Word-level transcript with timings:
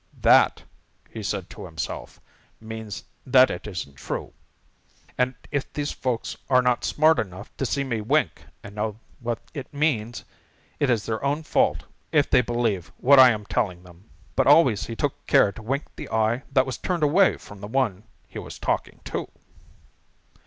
'That,' 0.19 0.63
said 1.21 1.43
he 1.43 1.47
to 1.49 1.65
himself, 1.65 2.19
'means 2.59 3.03
that 3.23 3.51
it 3.51 3.67
isn't 3.67 3.97
true, 3.97 4.33
and 5.15 5.35
if 5.51 5.71
these 5.73 5.91
folks 5.91 6.35
are 6.49 6.63
not 6.63 6.83
smart 6.83 7.19
enough 7.19 7.55
to 7.57 7.67
see 7.67 7.83
me 7.83 8.01
wink 8.01 8.45
and 8.63 8.73
know 8.73 8.97
what 9.19 9.37
it 9.53 9.71
means, 9.71 10.25
it 10.79 10.89
is 10.89 11.05
their 11.05 11.23
own 11.23 11.43
fault 11.43 11.83
if 12.11 12.27
they 12.31 12.41
believe 12.41 12.91
what 12.97 13.19
I 13.19 13.29
am 13.29 13.45
telling 13.45 13.83
them.' 13.83 14.09
But 14.35 14.47
always 14.47 14.87
he 14.87 14.95
took 14.95 15.23
care 15.27 15.51
to 15.51 15.61
wink 15.61 15.83
the 15.95 16.09
eye 16.09 16.41
that 16.51 16.65
was 16.65 16.79
turned 16.79 17.03
away 17.03 17.37
from 17.37 17.61
the 17.61 17.67
one 17.67 18.03
he 18.27 18.39
was 18.39 18.57
talking 18.57 19.01
to. 19.05 19.27